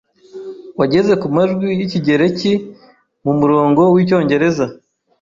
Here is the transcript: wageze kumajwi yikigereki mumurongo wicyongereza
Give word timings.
wageze 0.79 1.13
kumajwi 1.21 1.67
yikigereki 1.79 2.51
mumurongo 3.23 3.81
wicyongereza 3.93 4.65